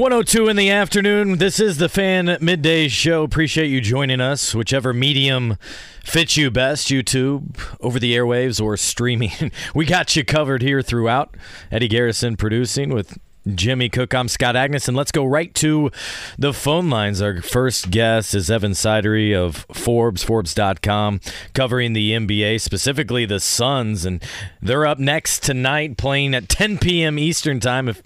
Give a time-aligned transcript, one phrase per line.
[0.00, 1.36] 102 in the afternoon.
[1.36, 3.22] This is the Fan Midday Show.
[3.22, 5.58] Appreciate you joining us, whichever medium
[6.02, 9.52] fits you best YouTube, over the airwaves, or streaming.
[9.74, 11.36] We got you covered here throughout.
[11.70, 14.14] Eddie Garrison producing with Jimmy Cook.
[14.14, 15.90] I'm Scott Agness, and let's go right to
[16.38, 17.20] the phone lines.
[17.20, 21.20] Our first guest is Evan Sidery of Forbes, Forbes.com,
[21.52, 24.22] covering the NBA, specifically the Suns, and
[24.62, 27.18] they're up next tonight, playing at 10 p.m.
[27.18, 27.86] Eastern Time.
[27.86, 28.02] If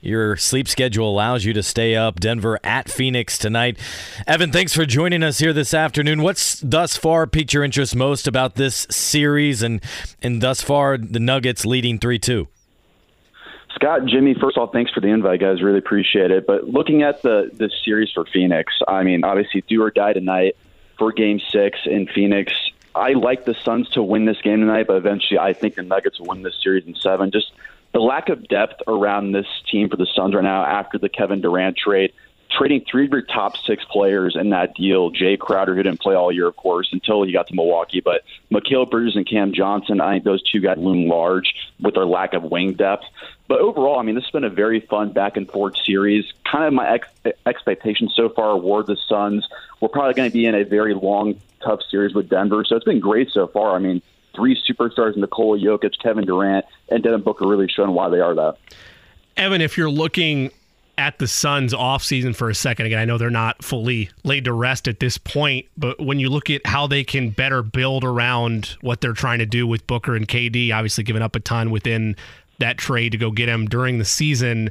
[0.00, 2.20] your sleep schedule allows you to stay up.
[2.20, 3.78] Denver at Phoenix tonight.
[4.26, 6.22] Evan, thanks for joining us here this afternoon.
[6.22, 9.82] What's thus far piqued your interest most about this series and
[10.22, 12.46] and thus far the Nuggets leading 3-2?
[13.74, 15.62] Scott, Jimmy, first of all, thanks for the invite, guys.
[15.62, 16.46] Really appreciate it.
[16.46, 20.56] But looking at the the series for Phoenix, I mean, obviously do or die tonight
[20.98, 22.52] for Game Six in Phoenix.
[22.94, 26.18] I like the Suns to win this game tonight, but eventually I think the Nuggets
[26.18, 27.30] will win this series in seven.
[27.30, 27.52] Just
[27.92, 31.40] the lack of depth around this team for the Suns right now after the Kevin
[31.40, 32.12] Durant trade,
[32.50, 35.10] trading three of your top six players in that deal.
[35.10, 38.22] Jae Crowder, who didn't play all year, of course, until he got to Milwaukee, but
[38.50, 42.34] Mikal Bridges and Cam Johnson, I think those two guys loom large with their lack
[42.34, 43.04] of wing depth.
[43.48, 46.26] But overall, I mean, this has been a very fun back and forth series.
[46.44, 49.48] Kind of my ex- expectations so far were the Suns.
[49.80, 52.64] We're probably going to be in a very long, tough series with Denver.
[52.64, 53.74] So it's been great so far.
[53.74, 54.02] I mean,
[54.38, 58.56] three superstars: Nikola Jokic, Kevin Durant, and Devin Booker, really showing why they are that.
[59.36, 60.50] Evan, if you're looking
[60.96, 64.52] at the Suns offseason for a second again, I know they're not fully laid to
[64.52, 68.76] rest at this point, but when you look at how they can better build around
[68.80, 72.16] what they're trying to do with Booker and KD, obviously giving up a ton within
[72.58, 74.70] that trade to go get him during the season.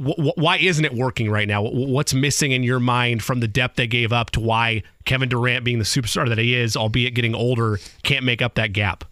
[0.00, 1.62] Why isn't it working right now?
[1.62, 5.62] What's missing in your mind from the depth they gave up to why Kevin Durant,
[5.62, 9.04] being the superstar that he is, albeit getting older, can't make up that gap?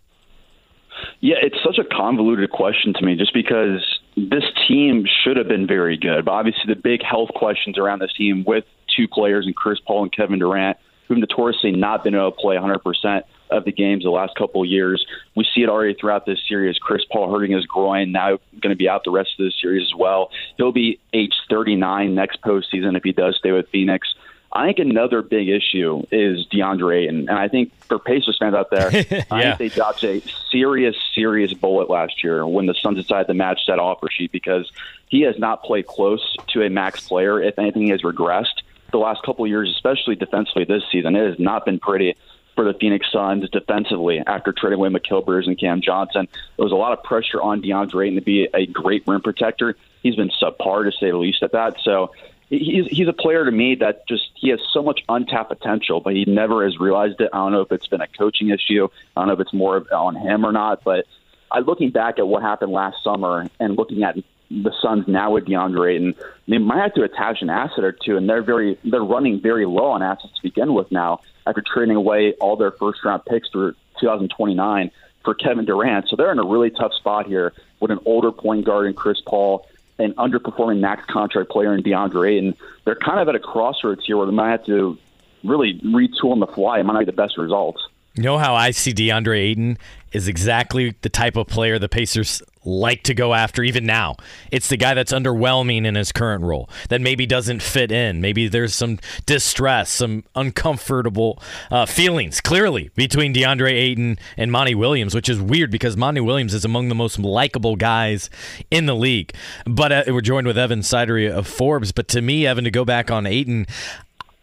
[1.21, 5.67] Yeah, it's such a convoluted question to me just because this team should have been
[5.67, 6.25] very good.
[6.25, 8.65] But obviously, the big health questions around this team with
[8.97, 12.57] two players and Chris Paul and Kevin Durant, who've notoriously not been able to play
[12.57, 15.05] 100% of the games the last couple of years.
[15.35, 16.79] We see it already throughout this series.
[16.79, 19.89] Chris Paul hurting his groin, now going to be out the rest of the series
[19.89, 20.31] as well.
[20.57, 24.15] He'll be age 39 next postseason if he does stay with Phoenix.
[24.51, 27.29] I think another big issue is DeAndre Ayton.
[27.29, 29.25] And I think for Pacers fans out there, yeah.
[29.31, 33.35] I think they dodged a serious, serious bullet last year when the Suns decided to
[33.35, 34.71] match that offer sheet because
[35.09, 37.43] he has not played close to a max player.
[37.43, 41.15] If anything, he has regressed the last couple of years, especially defensively this season.
[41.15, 42.17] It has not been pretty
[42.59, 46.27] for the Phoenix Suns defensively after trading away Bridges and Cam Johnson.
[46.57, 49.77] There was a lot of pressure on DeAndre Ayton to be a great rim protector.
[50.03, 51.77] He's been subpar to say the least at that.
[51.85, 52.11] So
[52.51, 56.15] he's he's a player to me that just he has so much untapped potential, but
[56.15, 57.31] he never has realized it.
[57.33, 58.89] I don't know if it's been a coaching issue.
[59.17, 60.83] I don't know if it's more on him or not.
[60.83, 61.07] But
[61.53, 64.17] I looking back at what happened last summer and looking at
[64.51, 66.15] the Suns now with DeAndre Ayton,
[66.47, 69.67] they might have to attach an asset or two, and they're very they're running very
[69.67, 73.49] low on assets to begin with now after trading away all their first round picks
[73.51, 74.91] through 2029
[75.25, 76.09] for Kevin Durant.
[76.09, 79.21] So they're in a really tough spot here with an older point guard in Chris
[79.21, 79.67] Paul,
[79.99, 82.55] an underperforming max contract player in DeAndre Ayton.
[82.85, 84.97] They're kind of at a crossroads here where they might have to
[85.45, 86.81] really retool on the fly.
[86.81, 87.87] It might not be the best results.
[88.19, 89.79] You know how I see DeAndre Ayton
[90.11, 94.17] is exactly the type of player the Pacers like to go after even now.
[94.51, 98.21] It's the guy that's underwhelming in his current role that maybe doesn't fit in.
[98.21, 101.41] Maybe there's some distress, some uncomfortable
[101.71, 106.55] uh, feelings clearly between DeAndre Ayton and Monty Williams, which is weird because Monty Williams
[106.55, 108.31] is among the most likable guys
[108.69, 109.33] in the league.
[109.65, 111.93] But uh, we're joined with Evan Sidery of Forbes.
[111.93, 113.69] But to me, Evan, to go back on Ayton,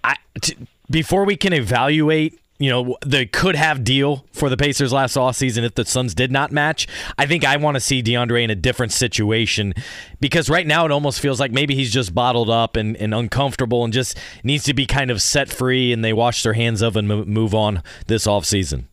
[0.02, 0.56] I, t-
[0.90, 5.64] before we can evaluate you know, the could have deal for the Pacers last offseason
[5.64, 6.88] if the Suns did not match.
[7.18, 9.74] I think I want to see DeAndre in a different situation
[10.22, 13.84] because right now it almost feels like maybe he's just bottled up and, and uncomfortable
[13.84, 16.96] and just needs to be kind of set free and they wash their hands of
[16.96, 18.86] and move on this offseason.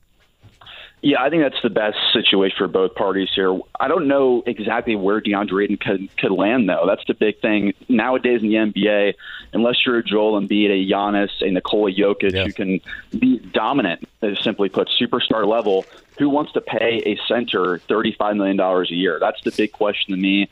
[1.05, 3.59] Yeah, I think that's the best situation for both parties here.
[3.81, 6.85] I don't know exactly where DeAndre Ayton could, could land, though.
[6.87, 7.75] That's the big thing.
[7.89, 9.15] Nowadays in the NBA,
[9.53, 12.45] unless you're a Joel Embiid, a Giannis, a Nikola Jokic, yeah.
[12.45, 12.81] who can
[13.19, 14.09] be dominant,
[14.43, 15.85] simply put, superstar level,
[16.19, 19.19] who wants to pay a center $35 million a year?
[19.19, 20.49] That's the big question to me.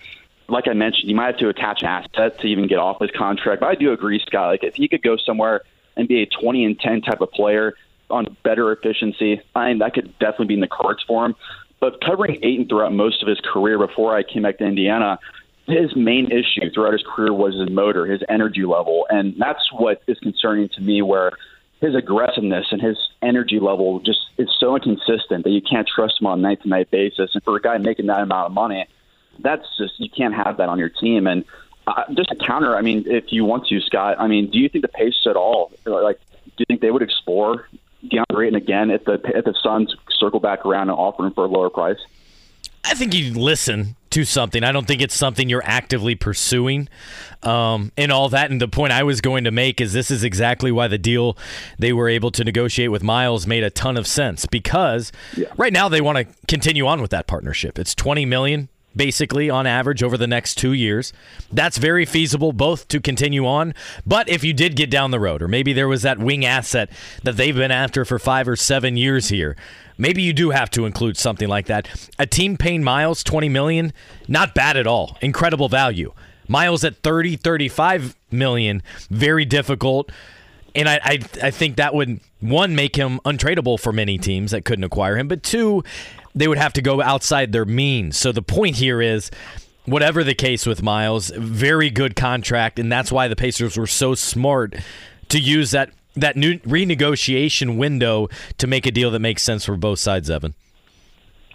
[0.49, 3.13] Like I mentioned, you might have to attach an asset to even get off his
[3.13, 3.61] contract.
[3.61, 4.49] But I do agree, Scott.
[4.49, 5.61] Like if he could go somewhere
[5.97, 7.75] and be a 20 and 10 type of player–
[8.11, 11.35] on better efficiency, I mean, that could definitely be in the cards for him.
[11.81, 15.19] But covering Ayton throughout most of his career before I came back to Indiana,
[15.67, 20.03] his main issue throughout his career was his motor, his energy level, and that's what
[20.07, 21.01] is concerning to me.
[21.01, 21.33] Where
[21.81, 26.27] his aggressiveness and his energy level just is so inconsistent that you can't trust him
[26.27, 27.31] on a night to night basis.
[27.35, 28.87] And for a guy making that amount of money,
[29.39, 31.27] that's just you can't have that on your team.
[31.27, 31.45] And
[31.87, 32.77] Uh, just a counter.
[32.77, 34.17] I mean, if you want to, Scott.
[34.19, 35.73] I mean, do you think the Pacers at all?
[35.87, 37.69] Like, do you think they would explore
[38.05, 41.45] DeAndre Ayton again if the if the Suns circle back around and offer him for
[41.45, 41.99] a lower price?
[42.85, 44.65] I think you listen to something.
[44.65, 46.89] I don't think it's something you're actively pursuing
[47.43, 48.51] um, and all that.
[48.51, 51.37] And the point I was going to make is this is exactly why the deal
[51.79, 55.49] they were able to negotiate with Miles made a ton of sense because yeah.
[55.57, 57.79] right now they want to continue on with that partnership.
[57.79, 61.13] It's 20 million basically on average over the next two years.
[61.53, 63.75] That's very feasible both to continue on.
[64.07, 66.91] But if you did get down the road, or maybe there was that wing asset
[67.23, 69.57] that they've been after for five or seven years here,
[69.99, 71.89] maybe you do have to include something like that.
[72.19, 73.93] A team paying Miles 20 million,
[74.29, 75.17] not bad at all.
[75.21, 76.13] Incredible value.
[76.49, 80.11] Miles at 30, 35 million, very difficult.
[80.75, 84.65] And I, I, I think that would one make him untradeable for many teams that
[84.65, 85.85] couldn't acquire him, but two,
[86.35, 88.17] they would have to go outside their means.
[88.17, 89.31] So the point here is
[89.85, 94.15] whatever the case with Miles, very good contract, and that's why the Pacers were so
[94.15, 94.75] smart
[95.29, 98.29] to use that that new renegotiation window
[98.59, 100.55] to make a deal that makes sense for both sides, Evan.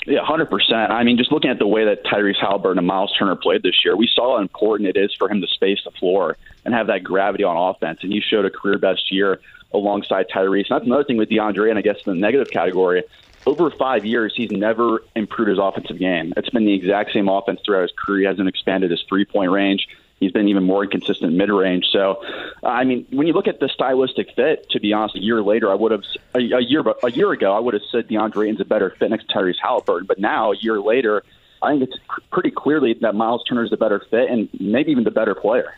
[0.06, 0.92] Yeah, hundred percent.
[0.92, 3.84] I mean, just looking at the way that Tyrese Haliburton and Miles Turner played this
[3.84, 6.88] year, we saw how important it is for him to space the floor and have
[6.88, 8.00] that gravity on offense.
[8.04, 9.40] And he showed a career best year
[9.74, 10.70] alongside Tyrese.
[10.70, 13.04] And that's another thing with DeAndre, and I guess in the negative category
[13.46, 16.34] over five years, he's never improved his offensive game.
[16.36, 18.22] It's been the exact same offense throughout his career.
[18.22, 19.88] He hasn't expanded his three point range.
[20.26, 21.86] He's been even more inconsistent mid range.
[21.92, 22.20] So,
[22.64, 25.72] I mean, when you look at the stylistic fit, to be honest, a year later,
[25.72, 28.62] I would have a, a year a year ago, I would have said DeAndre Ayton's
[28.62, 30.08] a better fit next to Tyrese Haliburton.
[30.08, 31.24] But now, a year later,
[31.62, 31.98] I think it's
[32.32, 35.76] pretty clearly that Miles Turner is the better fit and maybe even the better player.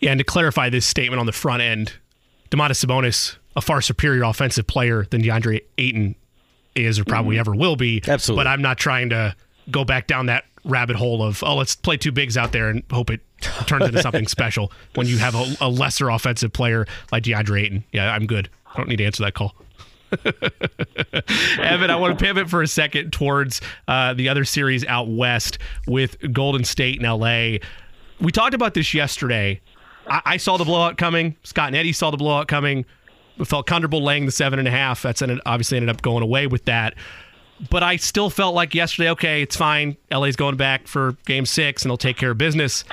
[0.00, 1.92] Yeah, and to clarify this statement on the front end,
[2.50, 6.14] Domantas Sabonis, a far superior offensive player than DeAndre Ayton
[6.74, 7.40] is or probably mm-hmm.
[7.40, 8.02] ever will be.
[8.06, 8.44] Absolutely.
[8.44, 9.36] But I'm not trying to
[9.70, 12.82] go back down that rabbit hole of oh let's play two bigs out there and
[12.90, 13.20] hope it
[13.66, 17.84] turns into something special when you have a, a, lesser offensive player like DeAndre Ayton.
[17.92, 18.48] Yeah, I'm good.
[18.66, 19.54] I don't need to answer that call.
[21.60, 25.58] Evan, I want to pivot for a second towards uh, the other series out west
[25.86, 27.58] with Golden State and LA.
[28.20, 29.60] We talked about this yesterday.
[30.08, 31.36] I, I saw the blowout coming.
[31.44, 32.84] Scott and Eddie saw the blowout coming
[33.38, 35.02] We felt comfortable laying the seven and a half.
[35.02, 36.94] That's ended, obviously ended up going away with that.
[37.68, 39.96] But I still felt like yesterday, okay, it's fine.
[40.10, 42.84] LA's going back for game six and they'll take care of business.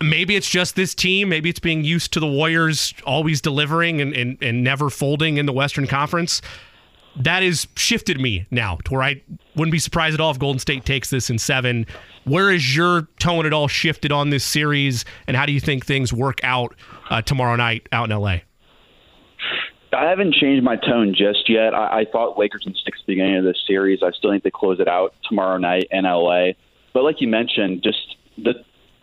[0.00, 1.28] Maybe it's just this team.
[1.28, 5.46] Maybe it's being used to the Warriors always delivering and, and, and never folding in
[5.46, 6.42] the Western Conference.
[7.18, 9.22] That has shifted me now to where I
[9.54, 11.86] wouldn't be surprised at all if Golden State takes this in seven.
[12.24, 15.86] Where is your tone at all shifted on this series, and how do you think
[15.86, 16.74] things work out
[17.08, 18.40] uh, tomorrow night out in LA?
[19.96, 21.74] I haven't changed my tone just yet.
[21.74, 24.00] I, I thought Lakers in six the beginning of this series.
[24.02, 26.48] I still think they close it out tomorrow night in LA.
[26.92, 28.54] But like you mentioned, just the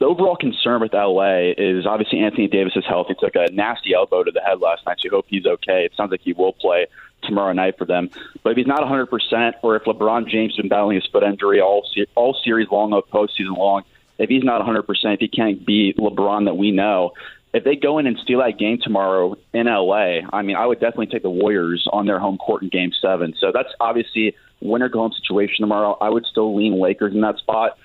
[0.04, 3.16] the overall concern with LA is obviously Anthony Davis is healthy.
[3.18, 4.98] He took a nasty elbow to the head last night.
[5.00, 5.86] So you hope he's okay.
[5.86, 6.88] It sounds like he will play
[7.22, 8.10] tomorrow night for them.
[8.44, 11.62] But if he's not 100%, or if LeBron James has been battling his foot injury
[11.62, 13.84] all all series long, of postseason long,
[14.18, 14.84] if he's not 100%,
[15.14, 17.14] if he can't be LeBron that we know,
[17.54, 20.82] if they go in and steal that game tomorrow in LA, I mean, I would
[20.82, 23.36] definitely take the Warriors on their home court in Game Seven.
[23.40, 25.98] So that's obviously winner go home situation tomorrow.
[26.02, 27.78] I would still lean Lakers in that spot,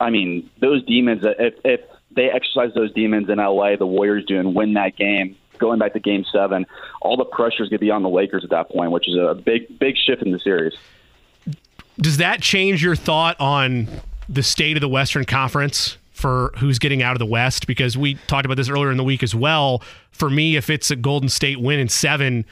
[0.00, 1.22] I mean, those demons.
[1.24, 5.36] If if they exercise those demons in LA, the Warriors do and win that game.
[5.58, 6.66] Going back to Game Seven,
[7.00, 9.16] all the pressure is going to be on the Lakers at that point, which is
[9.16, 10.74] a big big shift in the series.
[11.98, 13.88] Does that change your thought on
[14.28, 15.96] the state of the Western Conference?
[16.16, 19.04] for who's getting out of the West because we talked about this earlier in the
[19.04, 19.82] week as well.
[20.12, 22.46] For me, if it's a Golden State win in seven,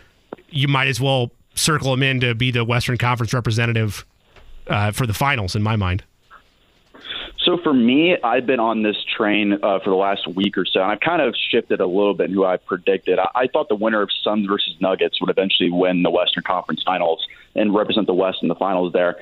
[0.51, 4.05] you might as well circle them in to be the Western Conference representative
[4.67, 6.05] uh, for the finals, in my mind.
[7.45, 10.81] So for me, I've been on this train uh, for the last week or so,
[10.81, 13.19] and I've kind of shifted a little bit in who I predicted.
[13.19, 16.83] I, I thought the winner of Suns versus Nuggets would eventually win the Western Conference
[16.83, 19.17] Finals and represent the West in the finals there.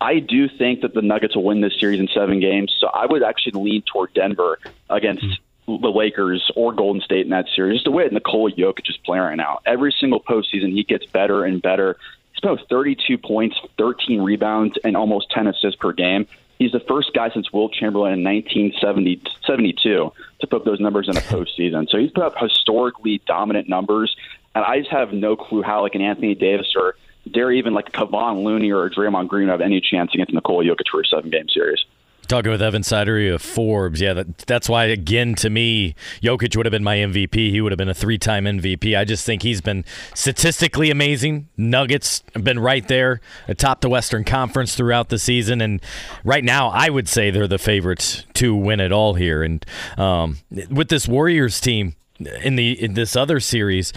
[0.00, 3.06] I do think that the Nuggets will win this series in seven games, so I
[3.06, 4.58] would actually lean toward Denver
[4.90, 5.80] against mm-hmm.
[5.80, 7.76] the Lakers or Golden State in that series.
[7.76, 9.60] Just the way that Nikola Jokic is playing right now.
[9.66, 11.96] Every single postseason, he gets better and better.
[12.32, 16.26] He's put 32 points, 13 rebounds, and almost 10 assists per game.
[16.58, 21.20] He's the first guy since Wilt Chamberlain in 1972 to put those numbers in a
[21.20, 21.88] postseason.
[21.88, 24.16] So he's put up historically dominant numbers,
[24.54, 26.96] and I just have no clue how like an Anthony Davis or
[27.30, 31.00] dare even like Kevon Looney or Draymond Green have any chance against Nikola Jokic for
[31.00, 31.84] a seven game series.
[32.28, 36.66] Talking with Evan Sidery of Forbes, yeah, that, that's why again to me, Jokic would
[36.66, 37.50] have been my MVP.
[37.50, 38.96] He would have been a three-time MVP.
[38.96, 41.48] I just think he's been statistically amazing.
[41.56, 45.80] Nuggets have been right there atop the Western Conference throughout the season, and
[46.22, 49.42] right now I would say they're the favorites to win it all here.
[49.42, 49.64] And
[49.96, 50.38] um,
[50.70, 51.96] with this Warriors team,
[52.42, 53.92] in the in this other series.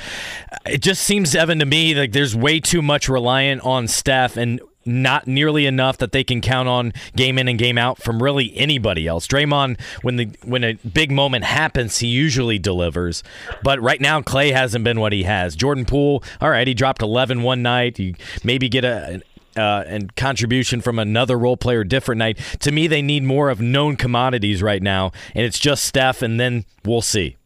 [0.65, 4.61] It just seems Evan to me like there's way too much reliant on Steph and
[4.85, 8.55] not nearly enough that they can count on game in and game out from really
[8.55, 9.27] anybody else.
[9.27, 13.23] Draymond, when the when a big moment happens, he usually delivers.
[13.63, 15.55] But right now, Klay hasn't been what he has.
[15.55, 17.99] Jordan Poole, all right, he dropped 11 one night.
[17.99, 19.21] You maybe get a
[19.57, 22.37] uh, and contribution from another role player different night.
[22.59, 26.39] To me, they need more of known commodities right now, and it's just Steph, and
[26.39, 27.37] then we'll see.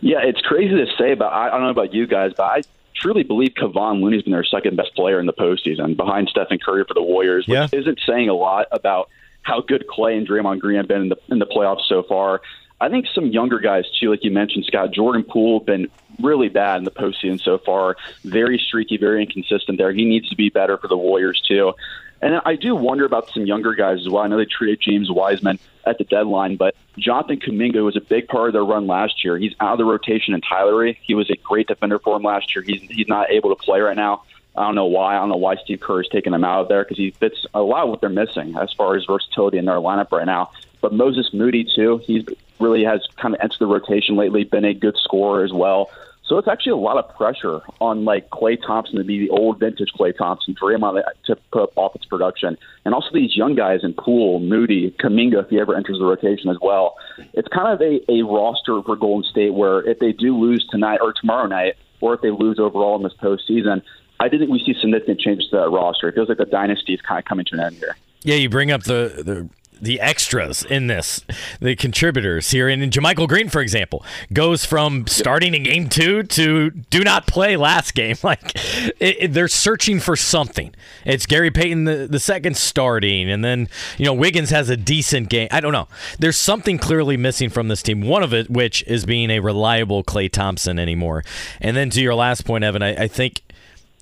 [0.00, 2.62] Yeah, it's crazy to say, but I, I don't know about you guys, but I
[3.04, 6.84] truly believe Kevon Looney's been their second best player in the postseason behind Stephen Curry
[6.88, 7.68] for the Warriors, which yeah.
[7.70, 9.10] isn't saying a lot about
[9.42, 12.40] how good Klay and Draymond Green have been in the in the playoffs so far.
[12.80, 15.88] I think some younger guys too, like you mentioned, Scott Jordan Poole, been
[16.20, 17.96] really bad in the postseason so far.
[18.24, 19.92] Very streaky, very inconsistent there.
[19.92, 21.74] He needs to be better for the Warriors too.
[22.22, 24.22] And I do wonder about some younger guys as well.
[24.22, 28.28] I know they traded James Wiseman at the deadline, but Jonathan Kuminga was a big
[28.28, 29.36] part of their run last year.
[29.36, 30.98] He's out of the rotation entirely.
[31.02, 32.64] He was a great defender for him last year.
[32.66, 34.22] He's he's not able to play right now.
[34.56, 35.16] I don't know why.
[35.16, 37.44] I don't know why Steve Kerr is taking him out of there because he fits
[37.52, 40.50] a lot of what they're missing as far as versatility in their lineup right now.
[40.84, 42.02] But Moses Moody too.
[42.04, 42.26] He's
[42.60, 44.44] really has kind of entered the rotation lately.
[44.44, 45.88] Been a good scorer as well.
[46.26, 49.60] So it's actually a lot of pressure on like Klay Thompson to be the old
[49.60, 53.94] vintage Klay Thompson, Draymond to put up offense production, and also these young guys in
[53.94, 56.96] Poole, Moody, Kuminga if he ever enters the rotation as well.
[57.32, 60.98] It's kind of a, a roster for Golden State where if they do lose tonight
[61.00, 63.80] or tomorrow night, or if they lose overall in this postseason,
[64.20, 66.08] I do think we see significant changes to that roster.
[66.08, 67.96] It feels like the dynasty is kind of coming to an end here.
[68.20, 69.48] Yeah, you bring up the the
[69.84, 71.24] the extras in this,
[71.60, 72.68] the contributors here.
[72.68, 77.56] And JaMychal Green, for example, goes from starting in game two to do not play
[77.56, 78.16] last game.
[78.24, 78.54] Like
[79.00, 80.74] it, it, they're searching for something.
[81.04, 85.28] It's Gary Payton the, the second starting, and then you know Wiggins has a decent
[85.28, 85.48] game.
[85.50, 85.88] I don't know.
[86.18, 88.00] There's something clearly missing from this team.
[88.00, 91.22] One of it, which is being a reliable Klay Thompson anymore.
[91.60, 93.42] And then to your last point, Evan, I, I think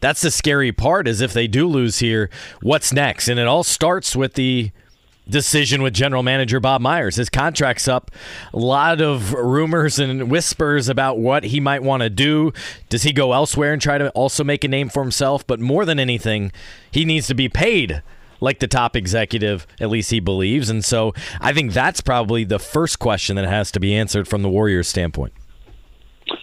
[0.00, 1.08] that's the scary part.
[1.08, 3.26] Is if they do lose here, what's next?
[3.26, 4.70] And it all starts with the
[5.28, 7.16] decision with general manager Bob Myers.
[7.16, 8.10] His contract's up.
[8.52, 12.52] A lot of rumors and whispers about what he might want to do.
[12.88, 15.46] Does he go elsewhere and try to also make a name for himself?
[15.46, 16.52] But more than anything,
[16.90, 18.02] he needs to be paid
[18.40, 20.68] like the top executive, at least he believes.
[20.68, 24.42] And so I think that's probably the first question that has to be answered from
[24.42, 25.32] the Warriors' standpoint.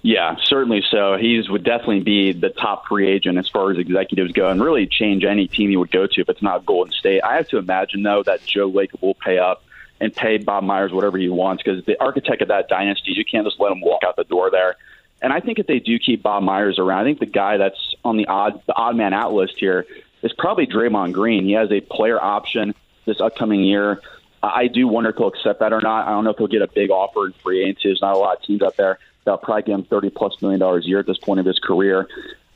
[0.01, 1.17] Yeah, certainly so.
[1.17, 4.87] He would definitely be the top free agent as far as executives go, and really
[4.87, 7.21] change any team he would go to if it's not Golden State.
[7.21, 9.63] I have to imagine though that Joe Lacob will pay up
[9.99, 13.45] and pay Bob Myers whatever he wants because the architect of that dynasty, you can't
[13.45, 14.77] just let him walk out the door there.
[15.21, 17.95] And I think if they do keep Bob Myers around, I think the guy that's
[18.05, 19.85] on the odd the odd man out list here
[20.21, 21.43] is probably Draymond Green.
[21.43, 22.73] He has a player option
[23.05, 24.01] this upcoming year.
[24.41, 26.07] I do wonder if he'll accept that or not.
[26.07, 27.89] I don't know if he'll get a big offer in free agency.
[27.89, 28.99] There's not a lot of teams out there
[29.29, 31.59] that'll probably give him thirty plus million dollars a year at this point of his
[31.59, 32.07] career.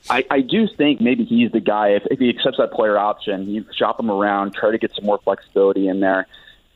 [0.10, 1.90] I, I do think maybe he's the guy.
[1.90, 5.06] If, if he accepts that player option, you shop him around, try to get some
[5.06, 6.28] more flexibility in there.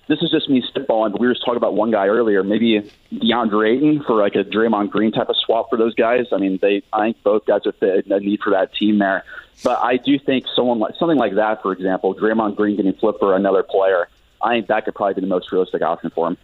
[0.08, 2.42] This is just me spitballing, but we were just talking about one guy earlier.
[2.42, 6.27] Maybe DeAndre Ayton for like a Draymond Green type of swap for those guys.
[6.32, 9.25] I mean, they I think both guys would fit a need for that team there.
[9.63, 13.20] But I do think someone like something like that, for example, Draymond Green getting flipped
[13.20, 14.08] for another player.
[14.42, 16.38] I think that could probably be the most realistic option for him.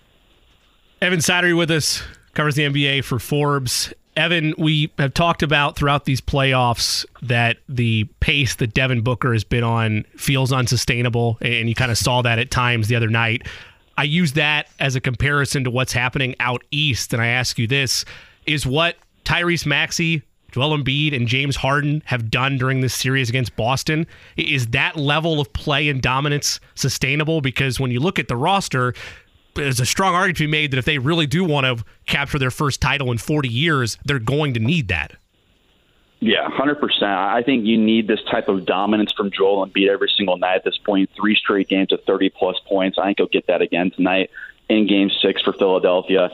[0.99, 3.93] Evan Sidery with us covers the NBA for Forbes.
[4.15, 9.43] Evan, we have talked about throughout these playoffs that the pace that Devin Booker has
[9.43, 13.47] been on feels unsustainable, and you kind of saw that at times the other night.
[13.97, 17.65] I use that as a comparison to what's happening out east, and I ask you
[17.65, 18.05] this:
[18.45, 20.21] Is what Tyrese Maxey,
[20.51, 24.05] Joel Embiid, and James Harden have done during this series against Boston
[24.37, 27.41] is that level of play and dominance sustainable?
[27.41, 28.93] Because when you look at the roster,
[29.55, 32.39] there's a strong argument to be made that if they really do want to capture
[32.39, 35.13] their first title in 40 years, they're going to need that.
[36.19, 37.03] Yeah, 100%.
[37.03, 40.63] I think you need this type of dominance from Joel Embiid every single night at
[40.63, 41.09] this point.
[41.17, 42.97] Three straight games of 30 plus points.
[42.97, 44.29] I think he'll get that again tonight
[44.69, 46.29] in game six for Philadelphia.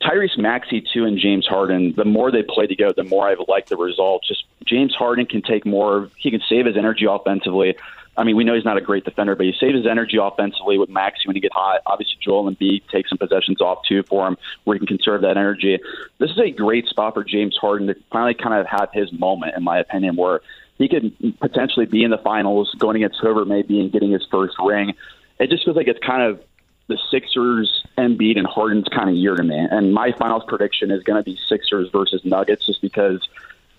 [0.00, 3.68] Tyrese Maxey, too, and James Harden, the more they play together, the more I've liked
[3.68, 4.28] the results.
[4.28, 7.76] Just James Harden can take more, he can save his energy offensively.
[8.16, 10.78] I mean, we know he's not a great defender, but he saves his energy offensively
[10.78, 11.80] with Maxey when he gets hot.
[11.86, 15.36] Obviously, Joel Embiid takes some possessions off too for him, where he can conserve that
[15.36, 15.78] energy.
[16.18, 19.56] This is a great spot for James Harden to finally kind of have his moment,
[19.56, 20.42] in my opinion, where
[20.78, 24.12] he could potentially be in the finals, going against whoever it may be, and getting
[24.12, 24.94] his first ring.
[25.38, 26.42] It just feels like it's kind of
[26.86, 29.56] the Sixers, Embiid, and Harden's kind of year to me.
[29.56, 33.26] And my finals prediction is going to be Sixers versus Nuggets, just because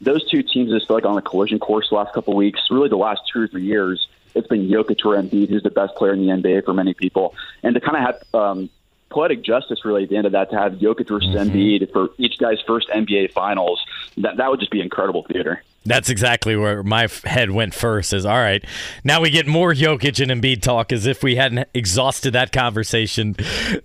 [0.02, 2.60] those two teams just feel like on a collision course the last couple of weeks,
[2.70, 4.08] really the last two or three years.
[4.36, 7.34] It's been Jokic or Embiid, who's the best player in the NBA for many people,
[7.64, 8.70] and to kind of have um,
[9.10, 11.50] poetic justice really at the end of that to have Jokic versus mm-hmm.
[11.50, 13.84] Embiid for each guy's first NBA Finals.
[14.18, 15.64] That that would just be incredible theater.
[15.86, 18.12] That's exactly where my head went first.
[18.12, 18.64] Is all right.
[19.04, 23.36] Now we get more Jokic and Embiid talk, as if we hadn't exhausted that conversation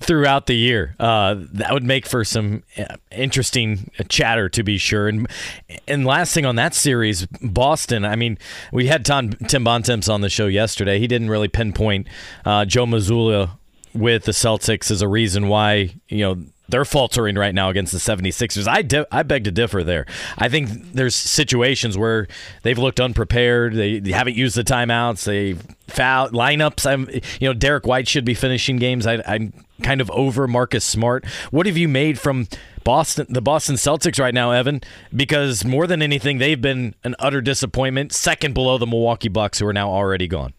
[0.00, 0.96] throughout the year.
[0.98, 5.08] Uh, that would make for some uh, interesting chatter, to be sure.
[5.08, 5.28] And
[5.86, 8.04] and last thing on that series, Boston.
[8.06, 8.38] I mean,
[8.72, 10.98] we had Tom, Tim Bontemps on the show yesterday.
[10.98, 12.06] He didn't really pinpoint
[12.46, 13.50] uh, Joe Mazzulla
[13.92, 17.98] with the Celtics as a reason why you know they're faltering right now against the
[17.98, 18.68] 76ers.
[18.68, 20.06] I di- I beg to differ there.
[20.38, 22.28] I think there's situations where
[22.62, 23.74] they've looked unprepared.
[23.74, 25.24] They, they haven't used the timeouts.
[25.24, 25.54] They
[25.88, 26.86] foul lineups.
[26.90, 27.08] I'm
[27.40, 29.06] you know Derrick White should be finishing games.
[29.06, 31.24] I, I'm kind of over Marcus Smart.
[31.50, 32.48] What have you made from
[32.84, 34.80] Boston, the Boston Celtics right now, Evan?
[35.14, 39.66] Because more than anything, they've been an utter disappointment, second below the Milwaukee Bucks, who
[39.66, 40.52] are now already gone.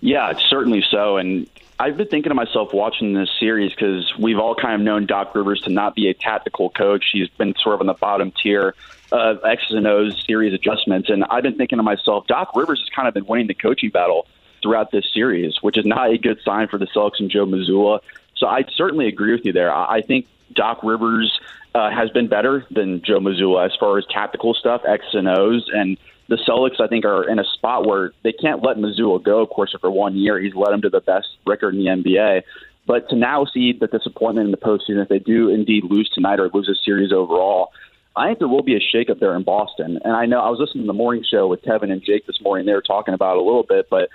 [0.00, 1.16] Yeah, certainly so.
[1.18, 1.48] And
[1.80, 5.34] I've been thinking to myself watching this series because we've all kind of known Doc
[5.34, 7.06] Rivers to not be a tactical coach.
[7.10, 8.74] He's been sort of on the bottom tier
[9.10, 11.08] of X's and O's series adjustments.
[11.08, 13.88] And I've been thinking to myself, Doc Rivers has kind of been winning the coaching
[13.88, 14.26] battle
[14.62, 18.00] throughout this series, which is not a good sign for the Celtics and Joe Mazzulla.
[18.40, 19.72] So I certainly agree with you there.
[19.72, 21.38] I think Doc Rivers
[21.74, 25.70] uh, has been better than Joe Mazzulla as far as tactical stuff, X's and O's,
[25.72, 29.40] and the Celtics, I think, are in a spot where they can't let Mazzulla go.
[29.42, 32.42] Of course, for one year, he's led them to the best record in the NBA.
[32.86, 36.40] But to now see the disappointment in the postseason, if they do indeed lose tonight
[36.40, 37.72] or lose a series overall,
[38.16, 40.00] I think there will be a shakeup there in Boston.
[40.02, 42.40] And I know I was listening to the morning show with Kevin and Jake this
[42.40, 42.66] morning.
[42.66, 44.08] They were talking about it a little bit, but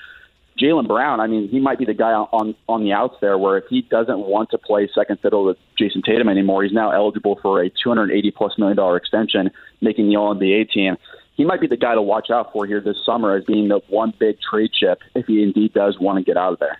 [0.59, 3.57] Jaylen Brown, I mean, he might be the guy on on the outs there, where
[3.57, 7.37] if he doesn't want to play second fiddle with Jayson Tatum anymore, he's now eligible
[7.41, 10.97] for a 280 plus million dollar extension, making the All NBA team
[11.35, 13.81] he might be the guy to watch out for here this summer as being the
[13.89, 16.79] one big trade chip if he indeed does want to get out of there.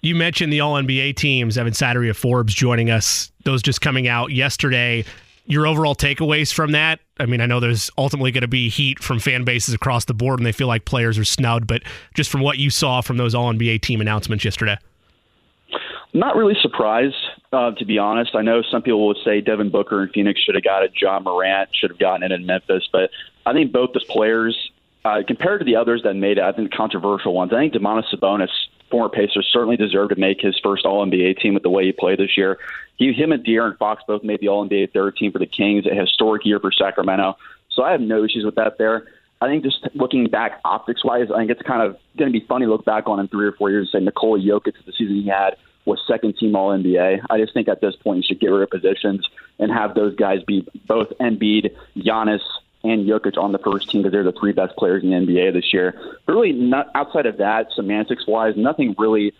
[0.00, 3.32] You mentioned the All NBA teams, Evan Sidery of Forbes joining us.
[3.44, 5.04] Those just coming out yesterday.
[5.46, 7.00] Your overall takeaways from that?
[7.20, 10.14] I mean, I know there's ultimately going to be heat from fan bases across the
[10.14, 11.82] board and they feel like players are snubbed, but
[12.14, 14.78] just from what you saw from those All NBA team announcements yesterday.
[16.14, 17.16] Not really surprised,
[17.52, 18.34] uh, to be honest.
[18.34, 20.92] I know some people would say Devin Booker and Phoenix should have got it.
[21.00, 23.10] Ja Morant should have gotten it in Memphis, but
[23.44, 24.56] I think both those players,
[25.04, 27.52] uh, compared to the others that made it, I think controversial ones.
[27.52, 28.48] I think Domantas Sabonis,
[28.90, 31.92] former Pacers, certainly deserved to make his first All NBA team with the way he
[31.92, 32.58] played this year.
[32.98, 35.86] He, him and De'Aaron Fox both made the All NBA third team for the Kings.
[35.86, 37.36] A historic year for Sacramento.
[37.70, 39.06] So I have no issues with that there.
[39.40, 42.44] I think just looking back optics wise, I think it's kind of going to be
[42.44, 44.92] funny to look back on in three or four years and say Nikola Jokic, the
[44.92, 47.20] season he had, was second team All NBA.
[47.30, 49.24] I just think at this point you should get rid of positions
[49.60, 52.42] and have those guys be both Embiid, Giannis,
[52.82, 55.52] and Jokic on the first team because they're the three best players in the NBA
[55.52, 55.94] this year.
[56.26, 59.34] But really, not outside of that, semantics wise, nothing really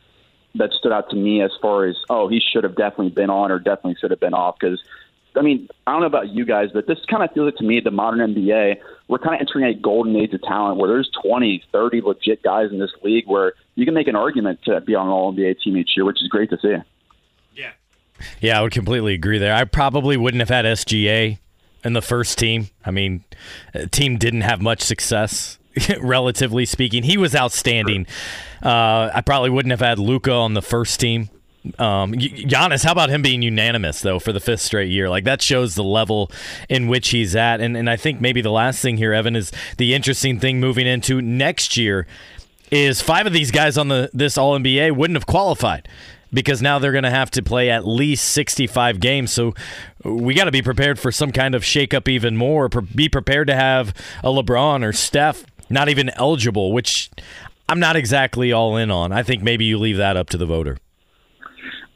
[0.55, 3.51] that stood out to me as far as oh he should have definitely been on
[3.51, 4.83] or definitely should have been off because
[5.37, 7.65] I mean, I don't know about you guys, but this kind of feels like to
[7.65, 8.77] me the modern NBA.
[9.07, 12.71] We're kind of entering a golden age of talent where there's 20, 30 legit guys
[12.71, 15.61] in this league where you can make an argument to be on an All NBA
[15.63, 16.77] team each year, which is great to see.
[17.55, 17.71] Yeah.
[18.41, 19.55] Yeah, I would completely agree there.
[19.55, 21.39] I probably wouldn't have had SGA
[21.85, 22.69] in the first team.
[22.85, 23.25] I mean,
[23.73, 25.59] the team didn't have much success,
[26.01, 27.03] relatively speaking.
[27.03, 28.07] He was outstanding.
[28.63, 31.31] Uh, I probably wouldn't have had Luka on the first team.
[31.79, 35.09] Um, Giannis, how about him being unanimous though for the fifth straight year?
[35.11, 36.31] Like that shows the level
[36.69, 37.61] in which he's at.
[37.61, 40.87] And and I think maybe the last thing here, Evan, is the interesting thing moving
[40.87, 42.07] into next year
[42.71, 45.89] is five of these guys on the this All NBA wouldn't have qualified
[46.33, 49.33] because now they're going to have to play at least 65 games.
[49.33, 49.55] So
[50.05, 52.69] we got to be prepared for some kind of shakeup even more.
[52.69, 57.11] Be prepared to have a LeBron or Steph not even eligible, which
[57.69, 59.13] I'm not exactly all in on.
[59.13, 60.79] I think maybe you leave that up to the voter.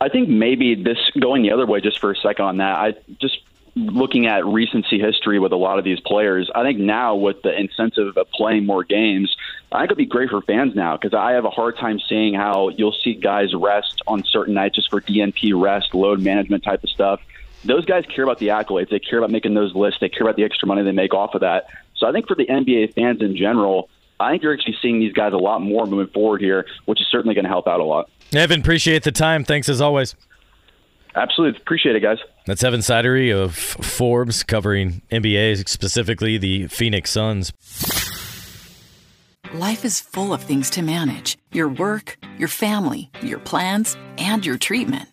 [0.00, 2.74] I think maybe this going the other way just for a second on that.
[2.74, 3.38] I just
[3.74, 6.50] looking at recency history with a lot of these players.
[6.54, 9.34] I think now with the incentive of playing more games,
[9.70, 12.34] I think it'd be great for fans now because I have a hard time seeing
[12.34, 16.84] how you'll see guys rest on certain nights just for DNP rest, load management type
[16.84, 17.20] of stuff.
[17.64, 18.90] Those guys care about the accolades.
[18.90, 20.00] They care about making those lists.
[20.00, 21.66] They care about the extra money they make off of that.
[22.02, 23.88] So I think for the NBA fans in general,
[24.18, 27.06] I think you're actually seeing these guys a lot more moving forward here, which is
[27.12, 28.10] certainly going to help out a lot.
[28.34, 29.44] Evan, appreciate the time.
[29.44, 30.16] Thanks as always.
[31.14, 31.60] Absolutely.
[31.60, 32.18] Appreciate it, guys.
[32.46, 37.52] That's Evan Sidery of Forbes covering NBA, specifically the Phoenix Suns.
[39.54, 44.58] life is full of things to manage your work, your family, your plans, and your
[44.58, 45.08] treatment.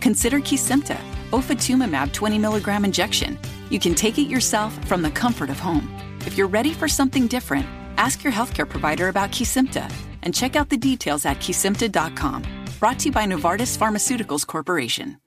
[0.00, 0.98] Consider Kesimpta,
[1.30, 3.38] ofatumumab 20 milligram injection.
[3.68, 5.94] You can take it yourself from the comfort of home.
[6.26, 10.68] If you're ready for something different, ask your healthcare provider about Kesimpta and check out
[10.68, 12.42] the details at kesimpta.com.
[12.78, 15.21] Brought to you by Novartis Pharmaceuticals Corporation.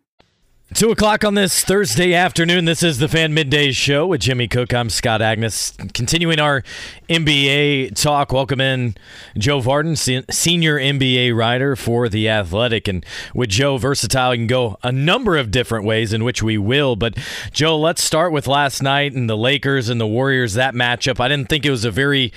[0.73, 2.65] Two o'clock on this Thursday afternoon.
[2.65, 4.73] This is the Fan Midday Show with Jimmy Cook.
[4.73, 5.93] I'm Scott Agness.
[5.93, 6.63] Continuing our
[7.07, 8.95] NBA talk, welcome in
[9.37, 9.95] Joe Vardon,
[10.33, 12.87] senior NBA writer for The Athletic.
[12.87, 16.57] And with Joe, versatile, you can go a number of different ways in which we
[16.57, 16.95] will.
[16.95, 17.15] But,
[17.53, 21.19] Joe, let's start with last night and the Lakers and the Warriors, that matchup.
[21.19, 22.33] I didn't think it was a very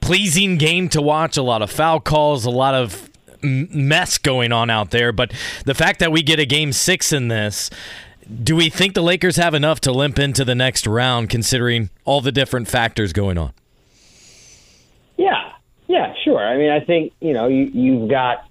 [0.00, 1.36] pleasing game to watch.
[1.36, 3.08] A lot of foul calls, a lot of
[3.42, 5.12] mess going on out there.
[5.12, 5.32] But
[5.64, 7.70] the fact that we get a game six in this,
[8.42, 12.20] do we think the Lakers have enough to limp into the next round, considering all
[12.20, 13.52] the different factors going on?
[15.16, 15.52] Yeah,
[15.88, 16.38] yeah, sure.
[16.38, 18.48] I mean, I think you know you, you've got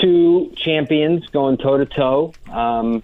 [0.00, 2.32] two champions going toe to toe.
[2.50, 3.02] Um,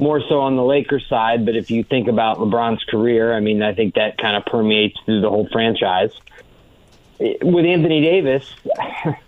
[0.00, 3.62] more so on the Lakers side, but if you think about LeBron's career, I mean,
[3.62, 6.12] I think that kind of permeates through the whole franchise.
[7.18, 8.48] With Anthony Davis,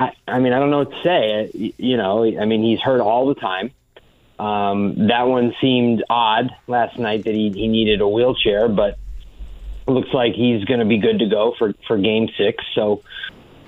[0.00, 1.72] I, I mean, I don't know what to say.
[1.76, 3.70] You know, I mean, he's hurt all the time.
[4.38, 8.98] Um, that one seemed odd last night that he, he needed a wheelchair, but
[9.86, 12.64] looks like he's going to be good to go for, for game six.
[12.74, 13.02] So,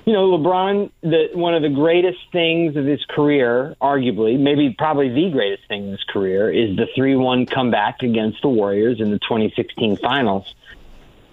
[0.05, 5.09] you know, LeBron, the, one of the greatest things of his career, arguably, maybe probably
[5.09, 9.11] the greatest thing in his career, is the 3 1 comeback against the Warriors in
[9.11, 10.55] the 2016 finals.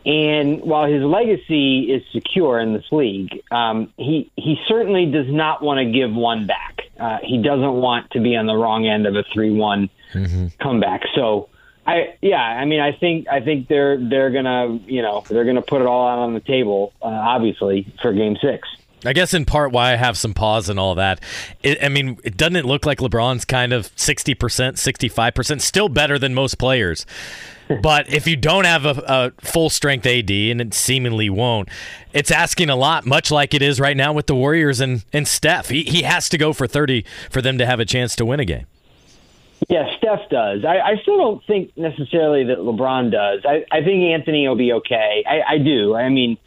[0.07, 5.63] And while his legacy is secure in this league, um, he he certainly does not
[5.63, 6.81] want to give one back.
[6.99, 10.47] Uh, he doesn't want to be on the wrong end of a three-one mm-hmm.
[10.61, 11.03] comeback.
[11.15, 11.51] So,
[11.87, 15.63] I yeah, I mean, I think I think they're they're gonna you know they're gonna
[15.63, 18.67] put it all out on the table, uh, obviously for Game Six.
[19.05, 21.21] I guess in part why I have some pause and all that.
[21.63, 26.19] It, I mean, it doesn't it look like LeBron's kind of 60%, 65%, still better
[26.19, 27.07] than most players.
[27.83, 31.69] But if you don't have a, a, full strength AD, and it seemingly won't,
[32.13, 35.27] it's asking a lot, much like it is right now with the Warriors and, and
[35.27, 35.69] Steph.
[35.69, 38.41] He, he has to go for 30 for them to have a chance to win
[38.41, 38.67] a game.
[39.69, 40.65] Yeah, Steph does.
[40.65, 43.45] I, I still don't think necessarily that LeBron does.
[43.45, 45.23] I, I think Anthony will be okay.
[45.29, 45.95] I, I do.
[45.95, 46.39] I mean,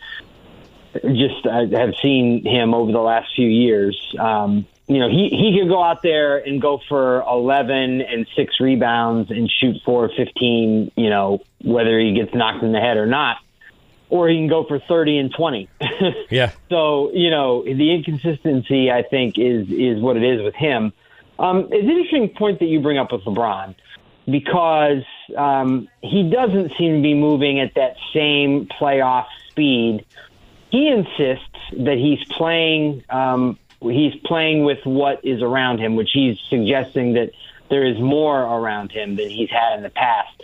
[0.94, 4.16] just I have seen him over the last few years.
[4.20, 8.60] Um, you know, he, he could go out there and go for 11 and six
[8.60, 13.06] rebounds and shoot four 15, you know, whether he gets knocked in the head or
[13.06, 13.38] not.
[14.10, 15.70] Or he can go for 30 and 20.
[16.30, 16.52] yeah.
[16.70, 20.94] So, you know, the inconsistency, I think, is, is what it is with him.
[21.40, 23.76] Um, it's an interesting point that you bring up with LeBron
[24.30, 25.04] because
[25.36, 30.06] um, he doesn't seem to be moving at that same playoff speed.
[30.70, 36.38] He insists that he's playing um, he's playing with what is around him, which he's
[36.50, 37.32] suggesting that
[37.70, 40.44] there is more around him than he's had in the past.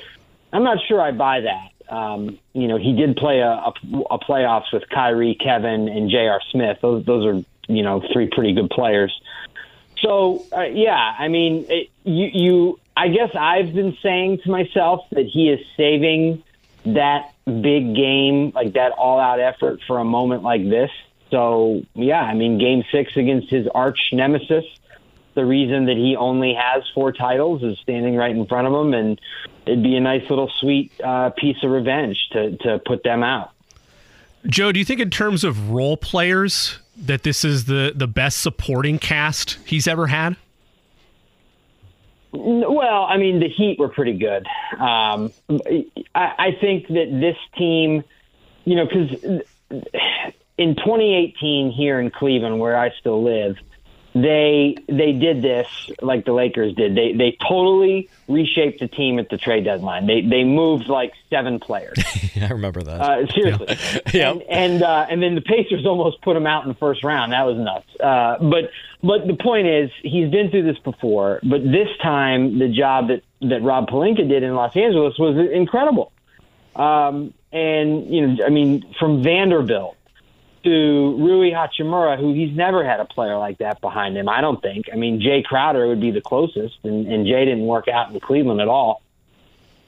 [0.52, 1.94] I'm not sure I buy that.
[1.94, 3.74] Um, you know, he did play a, a,
[4.12, 6.42] a playoffs with Kyrie, Kevin, and J.R.
[6.52, 6.78] Smith.
[6.82, 9.12] Those those are you know three pretty good players.
[10.02, 12.80] So uh, yeah, I mean, it, you you.
[12.96, 16.44] I guess I've been saying to myself that he is saving
[16.86, 20.92] that big game, like that all-out effort, for a moment like this.
[21.32, 24.66] So, yeah, I mean, game six against his arch nemesis,
[25.36, 28.94] the reason that he only has four titles is standing right in front of him,
[28.94, 29.22] and
[29.66, 33.52] it'd be a nice little sweet uh, piece of revenge to, to put them out.
[34.48, 38.42] Joe, do you think in terms of role players that this is the, the best
[38.42, 40.36] supporting cast he's ever had?
[42.32, 44.46] Well, I mean, the Heat were pretty good.
[44.80, 48.04] Um, I, I think that this team,
[48.66, 49.42] you know, because
[50.60, 53.56] in 2018 here in Cleveland, where I still live,
[54.14, 55.68] they they did this
[56.02, 56.96] like the Lakers did.
[56.96, 60.06] They they totally reshaped the team at the trade deadline.
[60.06, 61.98] They they moved like seven players.
[62.42, 63.00] I remember that.
[63.02, 63.78] Uh, seriously.
[64.14, 64.32] Yeah.
[64.32, 67.32] And and, uh, and then the Pacers almost put him out in the first round.
[67.32, 67.88] That was nuts.
[68.00, 71.40] Uh, but but the point is, he's been through this before.
[71.44, 76.12] But this time, the job that that Rob Pelinka did in Los Angeles was incredible.
[76.76, 79.96] Um, and you know, I mean, from Vanderbilt
[80.64, 84.28] to Rui Hachimura, who he's never had a player like that behind him.
[84.28, 84.88] I don't think.
[84.92, 88.20] I mean, Jae Crowder would be the closest, and, and Jae didn't work out in
[88.20, 89.02] Cleveland at all.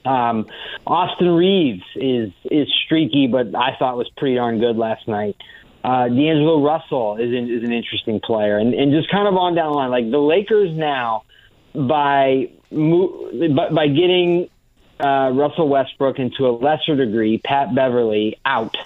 [0.04, 0.46] Um,
[0.86, 5.36] Austin Reaves is is streaky, but I thought was pretty darn good last night.
[5.84, 9.54] Uh, D'Angelo Russell is in, is an interesting player, and, and just kind of on
[9.54, 11.24] down the line, like the Lakers now
[11.74, 14.48] by by, by getting
[14.98, 18.76] uh, Russell Westbrook and to a lesser degree Pat Beverley out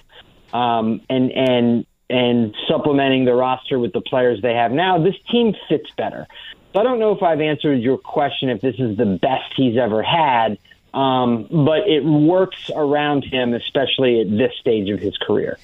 [0.57, 5.55] um, and and and supplementing the roster with the players they have now, this team
[5.69, 6.27] fits better.
[6.73, 9.77] So I don't know if I've answered your question if this is the best he's
[9.77, 10.59] ever had,
[10.95, 15.59] um, but it works around him, especially at this stage of his career.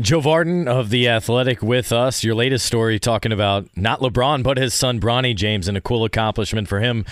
[0.00, 2.24] Joe Vardon of The Athletic with us.
[2.24, 6.04] Your latest story talking about not LeBron, but his son, Bronny James, and a cool
[6.04, 7.04] accomplishment for him.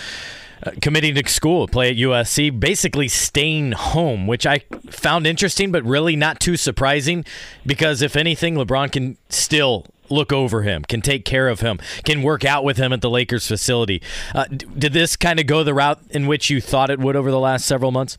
[0.65, 5.85] Uh, committing to school, play at USC, basically staying home, which I found interesting, but
[5.85, 7.25] really not too surprising
[7.65, 12.21] because, if anything, LeBron can still look over him, can take care of him, can
[12.23, 14.03] work out with him at the Lakers facility.
[14.35, 17.31] Uh, did this kind of go the route in which you thought it would over
[17.31, 18.19] the last several months?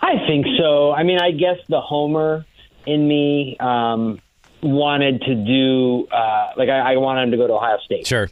[0.00, 0.92] I think so.
[0.92, 2.46] I mean, I guess the homer
[2.86, 4.20] in me um,
[4.62, 8.06] wanted to do, uh, like, I, I wanted him to go to Ohio State.
[8.06, 8.28] Sure.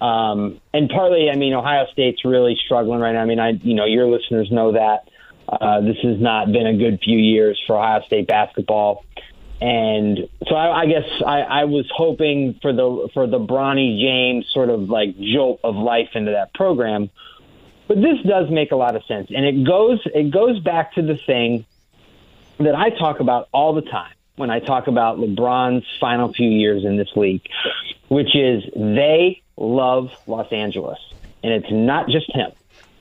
[0.00, 3.22] Um, and partly, I mean, Ohio State's really struggling right now.
[3.22, 5.08] I mean, I, you know, your listeners know that
[5.48, 9.04] uh, this has not been a good few years for Ohio State basketball.
[9.60, 14.46] And so I, I guess I, I was hoping for the for the Bronny James
[14.52, 17.08] sort of like jolt of life into that program.
[17.86, 21.02] But this does make a lot of sense, and it goes it goes back to
[21.02, 21.64] the thing
[22.58, 26.84] that I talk about all the time when I talk about LeBron's final few years
[26.84, 27.42] in this league,
[28.08, 30.98] which is they love Los Angeles.
[31.42, 32.50] And it's not just him,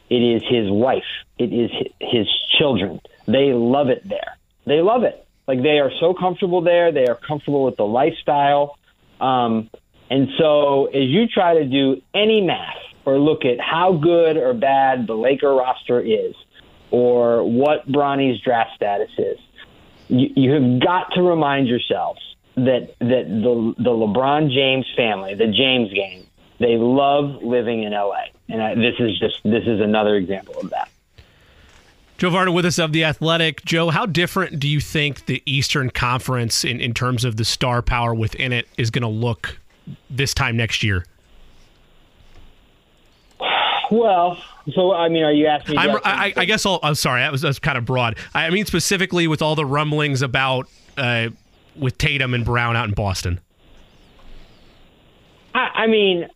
[0.09, 1.03] it is his wife,
[1.37, 3.01] it is his children.
[3.25, 4.37] They love it there.
[4.65, 5.25] They love it.
[5.47, 8.77] Like they are so comfortable there, they are comfortable with the lifestyle.
[9.19, 9.69] Um,
[10.09, 14.53] and so as you try to do any math or look at how good or
[14.53, 16.35] bad the Laker roster is,
[16.93, 19.39] or what Bronny's draft status is,
[20.09, 22.21] you, you have got to remind yourselves
[22.55, 26.23] that that the the LeBron James family, the James gang,
[26.59, 30.69] they love living in LA, and I, this is just this is another example of
[30.69, 30.89] that.
[32.19, 33.65] Joe Vardon with us of the Athletic.
[33.65, 37.81] Joe, how different do you think the Eastern Conference, in, in terms of the star
[37.81, 39.57] power within it, is going to look
[40.11, 41.05] this time next year?
[43.91, 44.41] Well,
[44.73, 45.77] so I mean, are you asking?
[45.77, 47.21] I'm, I, I, guess I'll, I'm sorry.
[47.21, 48.17] That was, that was kind of broad.
[48.33, 50.67] I mean specifically with all the rumblings about
[50.97, 51.29] uh,
[51.75, 53.39] with Tatum and Brown out in Boston.
[55.53, 56.27] I, I mean,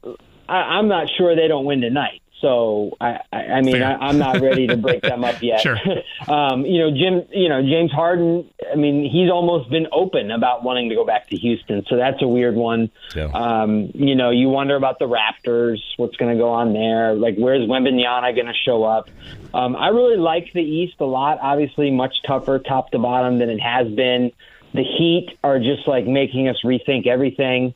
[0.47, 2.21] I, am not sure they don't win tonight.
[2.41, 5.61] So I, I, mean, I, am not ready to break them up yet.
[5.61, 5.77] Sure.
[6.27, 7.27] um, you know, Jim.
[7.31, 8.49] You know, James Harden.
[8.71, 11.83] I mean, he's almost been open about wanting to go back to Houston.
[11.89, 12.91] So that's a weird one.
[13.15, 13.25] Yeah.
[13.25, 15.79] Um, you know, you wonder about the Raptors.
[15.97, 17.15] What's going to go on there?
[17.15, 19.09] Like, where's Wembanyama going to show up?
[19.53, 21.39] Um, I really like the East a lot.
[21.41, 24.31] Obviously, much tougher top to bottom than it has been.
[24.73, 27.73] The Heat are just like making us rethink everything.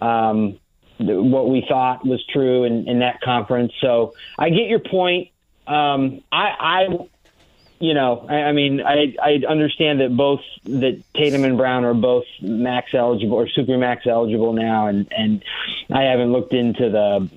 [0.00, 0.58] Um,
[1.00, 3.72] what we thought was true in, in that conference.
[3.80, 5.28] So I get your point.
[5.66, 7.08] Um, I, I,
[7.78, 11.94] you know, I, I mean, I, I understand that both that Tatum and Brown are
[11.94, 15.42] both max eligible or super max eligible now, and and
[15.90, 17.30] I haven't looked into the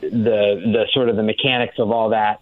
[0.00, 2.40] the the sort of the mechanics of all that.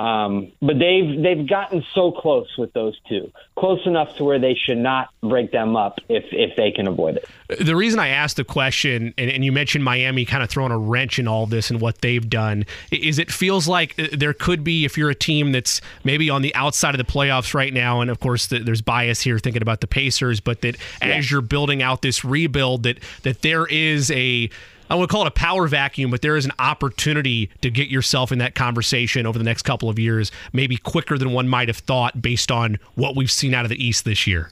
[0.00, 4.54] Um, but they've they've gotten so close with those two, close enough to where they
[4.54, 7.28] should not break them up if if they can avoid it.
[7.62, 10.78] The reason I asked the question, and, and you mentioned Miami kind of throwing a
[10.78, 14.64] wrench in all this and what they've done, is it feels like uh, there could
[14.64, 18.00] be if you're a team that's maybe on the outside of the playoffs right now,
[18.00, 21.08] and of course the, there's bias here thinking about the Pacers, but that yeah.
[21.08, 24.48] as you're building out this rebuild, that that there is a
[24.90, 28.32] I would call it a power vacuum, but there is an opportunity to get yourself
[28.32, 31.76] in that conversation over the next couple of years, maybe quicker than one might have
[31.76, 34.50] thought based on what we've seen out of the East this year.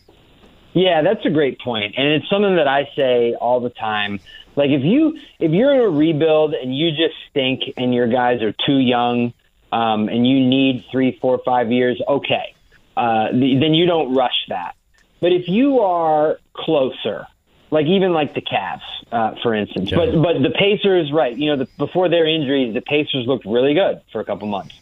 [0.74, 4.20] Yeah, that's a great point, and it's something that I say all the time.
[4.54, 8.40] Like if you if you're in a rebuild and you just stink and your guys
[8.40, 9.32] are too young,
[9.72, 12.54] um, and you need three, four, five years, okay,
[12.96, 14.76] uh, the, then you don't rush that.
[15.20, 17.26] But if you are closer,
[17.70, 18.80] like even like the Cavs,
[19.12, 19.90] uh, for instance.
[19.90, 21.36] But but the Pacers, right?
[21.36, 24.74] You know, the, before their injuries, the Pacers looked really good for a couple months.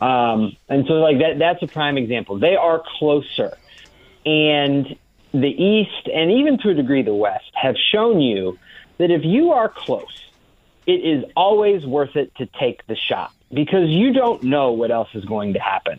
[0.00, 2.38] Um, and so like that that's a prime example.
[2.38, 3.56] They are closer,
[4.24, 4.96] and
[5.32, 8.58] the East and even to a degree the West have shown you
[8.98, 10.30] that if you are close,
[10.86, 15.08] it is always worth it to take the shot because you don't know what else
[15.14, 15.98] is going to happen.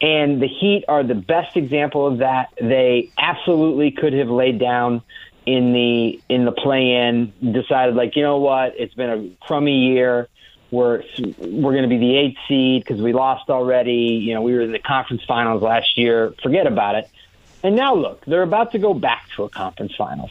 [0.00, 2.52] And the Heat are the best example of that.
[2.60, 5.02] They absolutely could have laid down
[5.46, 8.74] in the in the play in decided like you know what?
[8.78, 10.28] It's been a crummy year.
[10.70, 11.02] We're
[11.38, 14.20] we're going to be the eighth seed because we lost already.
[14.22, 16.34] You know we were in the conference finals last year.
[16.42, 17.10] Forget about it.
[17.62, 20.30] And now look they're about to go back to a conference finals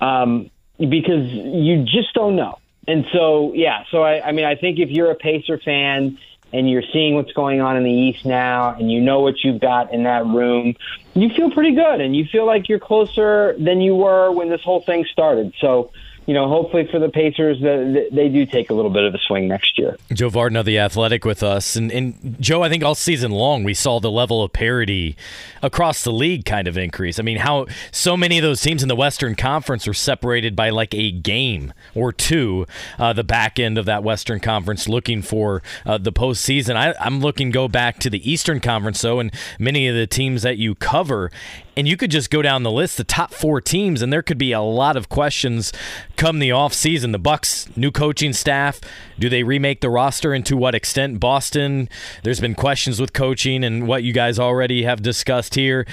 [0.00, 2.58] um, because you just don't know.
[2.86, 6.18] And so yeah so I, I mean I think if you're a Pacer fan
[6.52, 9.60] and you're seeing what's going on in the East now, and you know what you've
[9.60, 10.74] got in that room,
[11.14, 14.62] you feel pretty good, and you feel like you're closer than you were when this
[14.62, 15.52] whole thing started.
[15.60, 15.92] So
[16.26, 19.18] you know, hopefully for the Pacers, that they do take a little bit of a
[19.26, 19.96] swing next year.
[20.12, 23.64] Joe Vardon of the Athletic with us, and, and Joe, I think all season long
[23.64, 25.16] we saw the level of parity
[25.62, 27.18] across the league kind of increase.
[27.18, 30.70] I mean, how so many of those teams in the Western Conference are separated by
[30.70, 32.66] like a game or two.
[32.98, 36.76] Uh, the back end of that Western Conference looking for uh, the postseason.
[36.76, 40.42] I, I'm looking go back to the Eastern Conference though, and many of the teams
[40.42, 41.30] that you cover,
[41.76, 44.38] and you could just go down the list, the top four teams, and there could
[44.38, 45.72] be a lot of questions
[46.16, 47.12] come the off season.
[47.12, 48.80] The Bucks, new coaching staff,
[49.18, 51.20] do they remake the roster and to what extent?
[51.20, 51.88] Boston,
[52.22, 55.86] there's been questions with coaching and what you guys already have discussed here.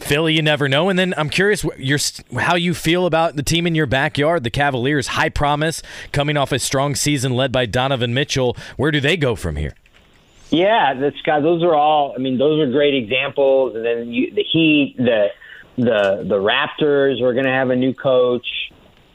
[0.00, 0.88] Philly, you never know.
[0.88, 1.98] And then I'm curious your,
[2.40, 5.08] how you feel about the team in your backyard, the Cavaliers.
[5.08, 8.56] High promise, coming off a strong season led by Donovan Mitchell.
[8.76, 9.74] Where do they go from here?
[10.54, 11.16] Yeah, that's.
[11.24, 12.14] Those are all.
[12.14, 13.74] I mean, those are great examples.
[13.74, 15.28] And then you, the Heat, the
[15.76, 18.46] the the Raptors are going to have a new coach.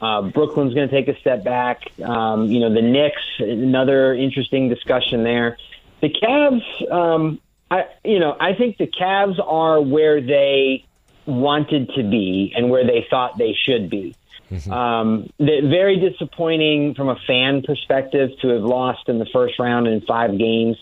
[0.02, 1.82] Uh, Brooklyn's going to take a step back.
[2.02, 5.56] Um, you know, the Knicks, another interesting discussion there.
[6.00, 10.84] The Cavs, um, I you know, I think the Cavs are where they
[11.24, 14.14] wanted to be and where they thought they should be.
[14.50, 14.72] Mm-hmm.
[14.72, 20.00] Um, very disappointing from a fan perspective to have lost in the first round in
[20.02, 20.76] five games.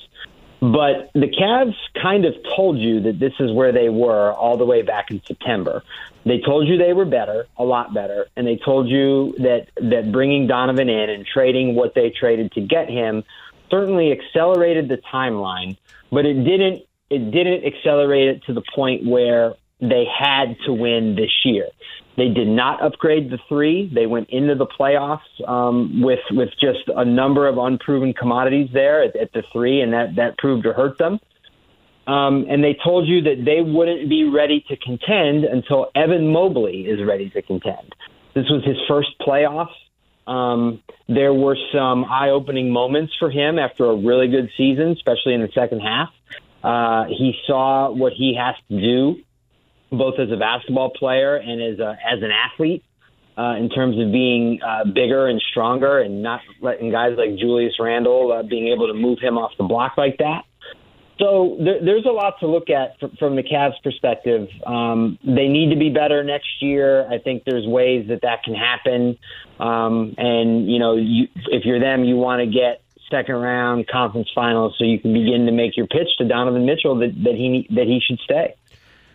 [0.60, 4.66] But the Cavs kind of told you that this is where they were all the
[4.66, 5.84] way back in September.
[6.24, 10.10] They told you they were better, a lot better, and they told you that that
[10.10, 13.22] bringing Donovan in and trading what they traded to get him
[13.70, 15.76] certainly accelerated the timeline,
[16.10, 21.14] but it didn't it didn't accelerate it to the point where they had to win
[21.14, 21.68] this year.
[22.18, 23.88] They did not upgrade the three.
[23.94, 29.04] They went into the playoffs um, with with just a number of unproven commodities there
[29.04, 31.20] at, at the three, and that that proved to hurt them.
[32.08, 36.86] Um, and they told you that they wouldn't be ready to contend until Evan Mobley
[36.86, 37.94] is ready to contend.
[38.34, 39.76] This was his first playoffs.
[40.26, 45.42] Um, there were some eye-opening moments for him after a really good season, especially in
[45.42, 46.08] the second half.
[46.64, 49.22] Uh, he saw what he has to do
[49.90, 52.84] both as a basketball player and as a, as an athlete.
[53.36, 57.74] Uh, in terms of being uh, bigger and stronger and not letting guys like Julius
[57.78, 60.42] Randle uh, being able to move him off the block like that.
[61.18, 64.48] So there, there's a lot to look at from, from the Cavs' perspective.
[64.64, 67.08] Um, they need to be better next year.
[67.10, 69.18] I think there's ways that that can happen.
[69.58, 74.28] Um, and you know, you, if you're them, you want to get second round conference
[74.34, 77.66] finals so you can begin to make your pitch to Donovan Mitchell that, that he
[77.70, 78.54] that he should stay.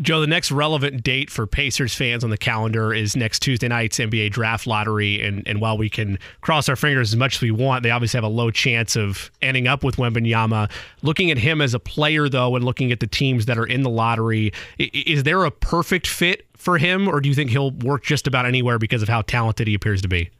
[0.00, 3.98] Joe, the next relevant date for Pacers fans on the calendar is next Tuesday night's
[3.98, 5.22] NBA draft lottery.
[5.22, 8.16] And, and while we can cross our fingers as much as we want, they obviously
[8.16, 10.70] have a low chance of ending up with Wembanyama.
[11.02, 13.82] Looking at him as a player, though, and looking at the teams that are in
[13.82, 18.02] the lottery, is there a perfect fit for him, or do you think he'll work
[18.02, 20.30] just about anywhere because of how talented he appears to be?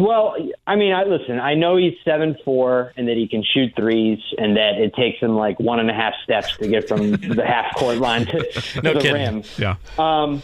[0.00, 1.38] Well, I mean, I listen.
[1.40, 5.20] I know he's seven four and that he can shoot threes, and that it takes
[5.20, 8.50] him like one and a half steps to get from the half court line to,
[8.50, 9.34] to no the kidding.
[9.34, 9.44] rim.
[9.58, 9.76] Yeah.
[9.98, 10.42] Um,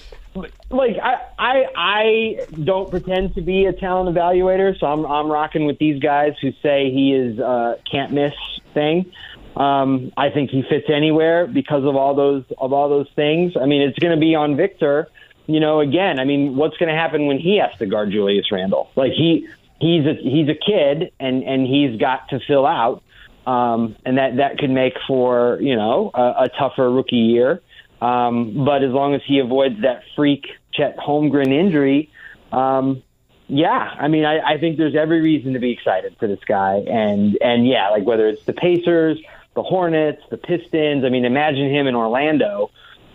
[0.70, 5.66] like I, I, I don't pretend to be a talent evaluator, so I'm I'm rocking
[5.66, 8.34] with these guys who say he is uh, can't miss
[8.74, 9.12] thing.
[9.56, 13.54] Um, I think he fits anywhere because of all those of all those things.
[13.60, 15.08] I mean, it's going to be on Victor
[15.48, 18.52] you know, again, I mean, what's going to happen when he has to guard Julius
[18.52, 18.90] Randle?
[18.94, 19.48] Like he
[19.80, 23.02] he's a he's a kid and and he's got to fill out,
[23.46, 27.62] um, and that that could make for you know a, a tougher rookie year.
[28.02, 32.10] Um, but as long as he avoids that freak Chet Holmgren injury,
[32.52, 33.02] um,
[33.48, 36.84] yeah, I mean, I, I think there's every reason to be excited for this guy,
[36.86, 39.18] and and yeah, like whether it's the Pacers,
[39.54, 41.06] the Hornets, the Pistons.
[41.06, 42.70] I mean, imagine him in Orlando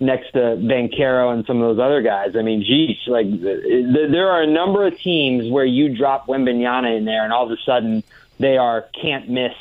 [0.05, 2.35] next to Banchero and some of those other guys.
[2.35, 7.05] I mean, geez, like there are a number of teams where you drop Wembanyama in
[7.05, 8.03] there, and all of a sudden
[8.39, 9.53] they are can't miss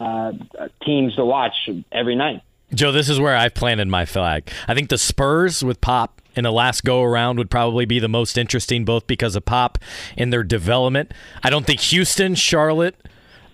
[0.00, 0.32] uh,
[0.84, 2.42] teams to watch every night.
[2.74, 4.50] Joe, this is where I've planted my flag.
[4.66, 8.08] I think the Spurs with Pop in the last go around would probably be the
[8.08, 9.78] most interesting, both because of Pop
[10.16, 11.12] and their development.
[11.42, 12.94] I don't think Houston, Charlotte,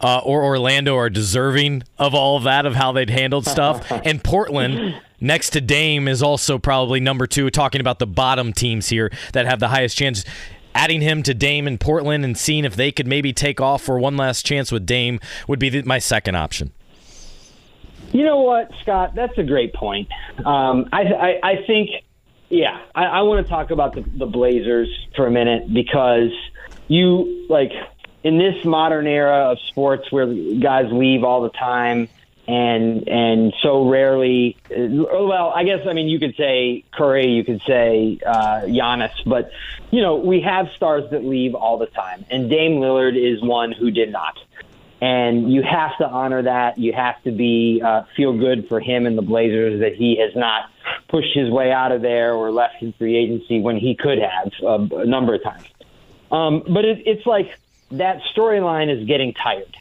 [0.01, 3.91] uh, or Orlando are deserving of all of that, of how they'd handled stuff.
[4.05, 7.51] and Portland, next to Dame is also probably number two.
[7.51, 10.25] Talking about the bottom teams here that have the highest chance.
[10.77, 13.99] Adding him to Dame in Portland and seeing if they could maybe take off for
[13.99, 16.73] one last chance with Dame would be the, my second option.
[18.13, 19.15] You know what, Scott?
[19.15, 20.09] That's a great point.
[20.45, 21.91] Um, I, I, I think,
[22.49, 26.31] yeah, I, I want to talk about the, the Blazers for a minute because
[26.89, 27.73] you like
[28.23, 32.09] in this modern era of sports where guys leave all the time
[32.47, 34.57] and and so rarely.
[34.71, 39.51] Well, I guess I mean you could say Curry, you could say uh, Giannis, but
[39.91, 43.73] you know we have stars that leave all the time, and Dame Lillard is one
[43.73, 44.39] who did not.
[45.01, 46.79] And you have to honor that.
[46.79, 50.35] You have to be uh, feel good for him and the Blazers that he has
[50.35, 50.71] not
[51.09, 54.53] pushed his way out of there or left in free agency when he could have
[54.63, 55.67] uh, a number of times.
[56.31, 57.59] Um, but it, it's like
[57.91, 59.77] that storyline is getting tired.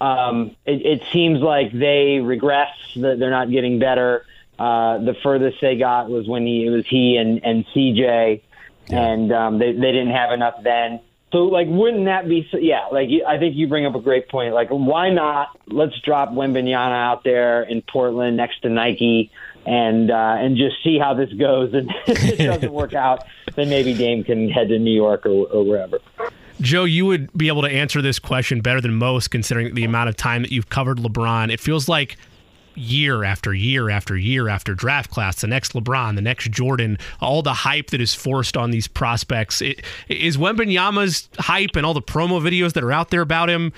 [0.00, 4.26] Um, it, it seems like they regress, that they're not getting better.
[4.58, 8.42] Uh, the furthest they got was when he it was he and and CJ,
[8.88, 9.00] yeah.
[9.00, 11.00] and um, they they didn't have enough then.
[11.32, 12.48] So like, wouldn't that be?
[12.50, 14.54] So, yeah, like I think you bring up a great point.
[14.54, 15.48] Like, why not?
[15.66, 19.30] Let's drop Wembanyama out there in Portland next to Nike,
[19.66, 21.74] and uh, and just see how this goes.
[21.74, 23.24] And if it doesn't work out,
[23.56, 25.98] then maybe Dame can head to New York or, or wherever.
[26.60, 30.08] Joe, you would be able to answer this question better than most, considering the amount
[30.08, 31.52] of time that you've covered LeBron.
[31.52, 32.16] It feels like
[32.74, 37.42] year after year after year after draft class, the next LeBron, the next Jordan, all
[37.42, 39.60] the hype that is forced on these prospects.
[39.62, 43.72] It, is Wembanyama's hype and all the promo videos that are out there about him?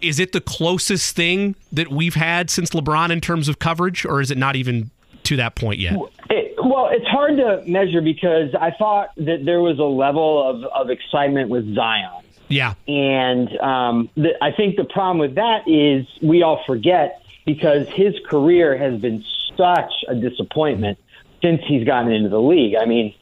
[0.00, 4.20] Is it the closest thing that we've had since LeBron in terms of coverage, or
[4.20, 4.90] is it not even
[5.30, 5.94] to that point yet?
[6.28, 10.64] It, well, it's hard to measure because I thought that there was a level of,
[10.64, 12.24] of excitement with Zion.
[12.48, 12.74] Yeah.
[12.88, 18.14] And um, the, I think the problem with that is we all forget because his
[18.28, 19.24] career has been
[19.56, 20.98] such a disappointment
[21.42, 22.74] since he's gotten into the league.
[22.74, 23.14] I mean,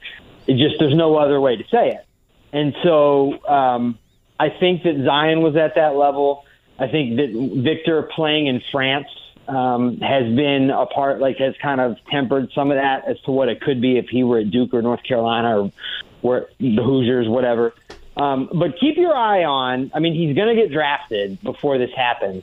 [0.46, 2.06] it just there's no other way to say it.
[2.52, 3.98] And so um,
[4.40, 6.46] I think that Zion was at that level.
[6.78, 9.08] I think that Victor playing in France
[9.48, 13.30] um, has been a part, like has kind of tempered some of that as to
[13.30, 15.72] what it could be if he were at Duke or North Carolina or
[16.20, 17.72] where the Hoosiers, whatever.
[18.16, 19.90] Um, but keep your eye on.
[19.94, 22.42] I mean, he's going to get drafted before this happens.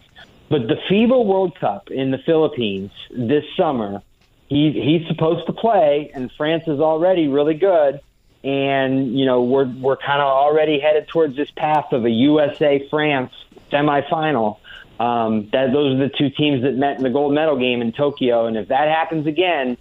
[0.50, 4.02] But the FIBA World Cup in the Philippines this summer,
[4.48, 8.00] he he's supposed to play, and France is already really good.
[8.44, 12.88] And you know we're we're kind of already headed towards this path of a USA
[12.90, 13.34] France
[13.72, 14.60] semifinal.
[15.00, 17.92] Um, that those are the two teams that met in the gold medal game in
[17.92, 19.78] Tokyo, and if that happens again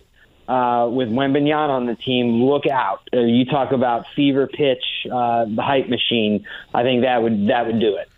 [0.49, 3.09] uh, with Wembanyama on the team, look out.
[3.12, 6.45] Uh, you talk about fever pitch, uh, the hype machine.
[6.73, 8.09] I think that would that would do it.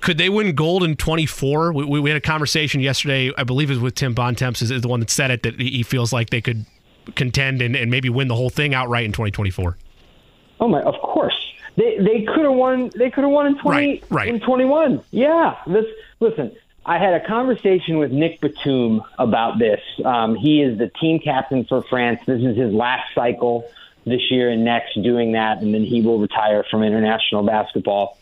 [0.00, 1.72] Could they win gold in 24?
[1.72, 4.88] We, we had a conversation yesterday, I believe it was with Tim Bontemps, is the
[4.88, 6.66] one that said it, that he feels like they could
[7.14, 9.76] contend and, and maybe win the whole thing outright in 2024.
[10.58, 11.41] Oh my, of course.
[11.76, 12.90] They they could have won.
[12.94, 14.28] They could have won in twenty right, right.
[14.28, 15.02] in twenty one.
[15.10, 15.56] Yeah.
[15.66, 15.86] This
[16.20, 16.52] listen.
[16.84, 19.80] I had a conversation with Nick Batum about this.
[20.04, 22.20] Um, he is the team captain for France.
[22.26, 23.70] This is his last cycle
[24.04, 28.18] this year and next doing that, and then he will retire from international basketball.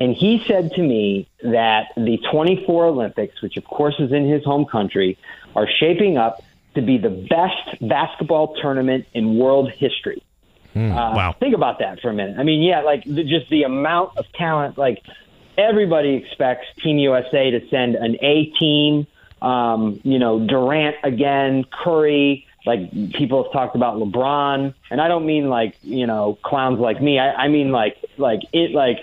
[0.00, 4.44] And he said to me that the 24 Olympics, which of course is in his
[4.44, 5.18] home country,
[5.56, 6.42] are shaping up
[6.76, 10.22] to be the best basketball tournament in world history.
[10.74, 11.36] Mm, uh, wow.
[11.38, 12.38] Think about that for a minute.
[12.38, 14.78] I mean, yeah, like the, just the amount of talent.
[14.78, 15.02] Like
[15.56, 19.06] everybody expects Team USA to send an A team.
[19.42, 22.44] Um, you know, Durant again, Curry.
[22.66, 27.00] Like people have talked about LeBron, and I don't mean like you know clowns like
[27.00, 27.18] me.
[27.18, 28.98] I, I mean like like it like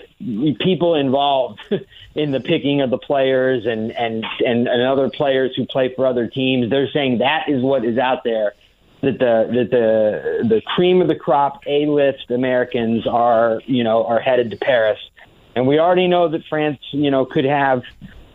[0.60, 1.60] people involved
[2.14, 6.06] in the picking of the players and and and and other players who play for
[6.06, 6.70] other teams.
[6.70, 8.54] They're saying that is what is out there
[9.02, 14.04] that the that the the cream of the crop A list Americans are you know
[14.04, 14.98] are headed to Paris,
[15.54, 17.82] and we already know that France you know could have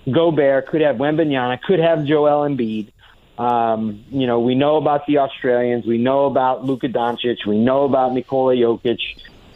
[0.09, 2.91] Gobert, could have Wembanyama, could have Joel Embiid.
[3.37, 7.85] Um, you know we know about the Australians, we know about Luka Doncic, we know
[7.85, 8.99] about Nikola Jokic,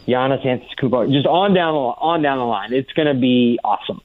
[0.08, 2.72] Giannis Antetokounmpo, just on down the on down the line.
[2.72, 4.00] It's going to be awesome.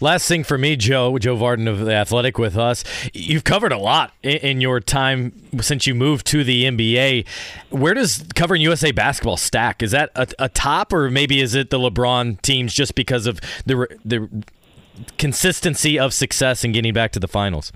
[0.00, 2.84] Last thing for me, Joe, Joe Vardon of the Athletic with us.
[3.12, 7.26] You've covered a lot in, your time since you moved to the NBA.
[7.70, 9.82] Where does covering USA basketball stack?
[9.82, 13.40] Is that a, a top, or maybe is it the LeBron teams just because of
[13.66, 14.28] the the
[15.16, 17.72] consistency of success in getting back to the finals?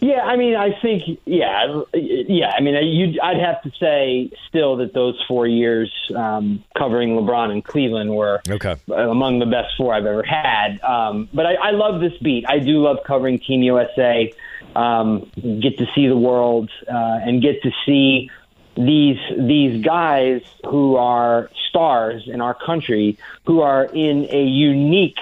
[0.00, 2.50] Yeah, I mean, I think, yeah, yeah.
[2.50, 7.62] I mean, I'd have to say still that those four years um, covering LeBron in
[7.62, 8.76] Cleveland were okay.
[8.88, 10.80] among the best four I've ever had.
[10.82, 12.44] Um, but I, I love this beat.
[12.48, 14.32] I do love covering Team USA.
[14.76, 15.30] um,
[15.60, 18.30] get to see the world uh, and get to see
[18.76, 23.16] these these guys who are stars in our country
[23.46, 25.18] who are in a unique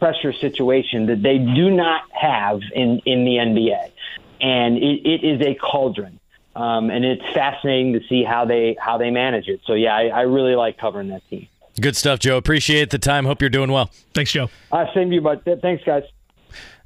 [0.00, 3.92] pressure situation that they do not have in in the NBA,
[4.40, 6.20] and it, it is a cauldron.
[6.54, 9.60] Um, and it's fascinating to see how they how they manage it.
[9.66, 11.48] So yeah, I, I really like covering that team.
[11.80, 12.38] Good stuff, Joe.
[12.38, 13.26] Appreciate the time.
[13.26, 13.90] Hope you're doing well.
[14.14, 14.48] Thanks, Joe.
[14.72, 15.42] Uh, same to you, bud.
[15.60, 16.04] Thanks, guys.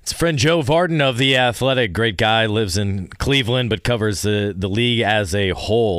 [0.02, 1.92] It's friend Joe Vardon of the Athletic.
[1.92, 5.98] Great guy, lives in Cleveland, but covers the, the league as a whole.